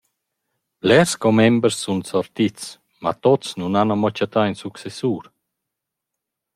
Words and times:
Blers 0.83 1.11
commembers 1.23 1.77
sun 1.83 1.99
sortits, 2.09 2.63
ma 3.03 3.11
tuots 3.21 3.49
nun 3.57 3.73
han 3.77 3.91
chattà 4.17 4.41
ün 4.49 4.59
successur. 4.63 5.23